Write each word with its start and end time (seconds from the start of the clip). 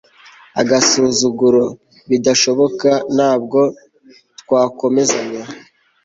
agasuzuguro, 0.61 1.63
bidashoboka! 2.09 2.89
ntabwo 3.15 3.59
twakomezanya 4.39 5.43